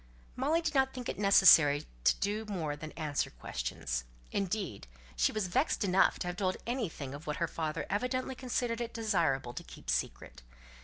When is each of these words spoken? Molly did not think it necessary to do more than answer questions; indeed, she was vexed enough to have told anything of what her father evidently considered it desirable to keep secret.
Molly 0.35 0.61
did 0.61 0.73
not 0.73 0.95
think 0.95 1.09
it 1.09 1.19
necessary 1.19 1.85
to 2.05 2.15
do 2.15 2.43
more 2.45 2.75
than 2.75 2.91
answer 2.93 3.29
questions; 3.29 4.03
indeed, 4.31 4.87
she 5.15 5.31
was 5.31 5.45
vexed 5.45 5.83
enough 5.83 6.17
to 6.17 6.27
have 6.27 6.37
told 6.37 6.57
anything 6.65 7.13
of 7.13 7.27
what 7.27 7.37
her 7.37 7.47
father 7.47 7.85
evidently 7.87 8.33
considered 8.33 8.81
it 8.81 8.95
desirable 8.95 9.53
to 9.53 9.63
keep 9.63 9.91
secret. 9.91 10.41